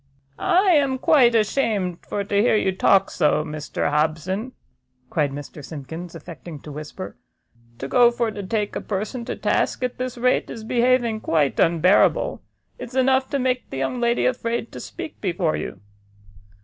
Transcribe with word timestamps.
"I 0.39 0.71
am 0.71 0.97
quite 0.97 1.35
ashamed 1.35 1.99
for 2.07 2.23
to 2.23 2.41
hear 2.41 2.55
you 2.55 2.71
talk 2.71 3.11
so, 3.11 3.43
Mr 3.43 3.91
Hobson!" 3.91 4.53
cried 5.11 5.29
Mr 5.31 5.63
Simkins, 5.63 6.15
affecting 6.15 6.59
to 6.61 6.71
whisper; 6.71 7.17
"to 7.77 7.87
go 7.87 8.09
for 8.09 8.31
to 8.31 8.41
take 8.41 8.75
a 8.75 8.81
person 8.81 9.25
to 9.25 9.35
task 9.35 9.83
at 9.83 9.99
this 9.99 10.17
rate, 10.17 10.49
is 10.49 10.63
behaving 10.63 11.21
quite 11.21 11.59
unbearable; 11.59 12.41
it's 12.79 12.95
enough 12.95 13.29
to 13.29 13.37
make 13.37 13.69
the 13.69 13.77
young 13.77 13.99
lady 14.01 14.25
afraid 14.25 14.71
to 14.71 14.79
speak 14.79 15.21
before 15.21 15.55
you." 15.55 15.79